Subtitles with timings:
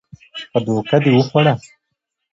[0.51, 1.53] که دوکه دې وخوړه